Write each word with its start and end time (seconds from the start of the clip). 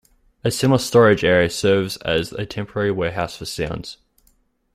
A 0.43 0.49
similar 0.49 0.79
storage 0.79 1.23
area 1.23 1.47
serves 1.47 1.97
as 1.97 2.31
a 2.31 2.43
temporary 2.43 2.89
warehouse 2.89 3.37
for 3.37 3.45
sounds. 3.45 3.97